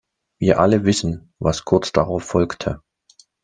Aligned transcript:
Wir 0.39 0.57
alle 0.59 0.83
wissen, 0.83 1.31
was 1.37 1.63
kurz 1.63 1.91
darauf 1.91 2.23
folgte. 2.23 2.81